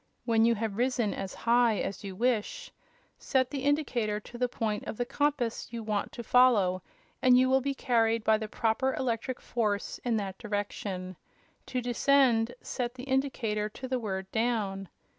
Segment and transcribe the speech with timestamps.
[0.25, 2.71] When you have risen as high as you wish,
[3.19, 6.81] set the indicator to the point of the compass you want to follow
[7.21, 11.17] and you will be carried by the proper electric force in that direction.
[11.67, 14.89] To descend, set the indicator to the word 'down.'